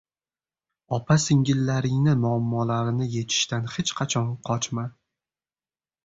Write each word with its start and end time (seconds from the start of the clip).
Opa 0.95 1.17
singillaringni 1.23 2.15
muammolarini 2.21 3.09
yechishdan 3.17 3.69
hech 3.75 3.91
qachon 3.99 4.31
qochma. 4.49 4.87